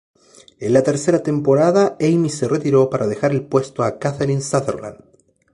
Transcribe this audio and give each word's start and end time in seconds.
En 0.57 0.73
la 0.73 0.81
tercera 0.81 1.21
temporada, 1.21 1.95
Amy 2.01 2.31
se 2.31 2.47
retiró 2.47 2.89
para 2.89 3.05
dejar 3.05 3.33
el 3.33 3.43
puesto 3.45 3.83
a 3.83 3.99
Catherine 3.99 4.41
Sutherland. 4.41 4.97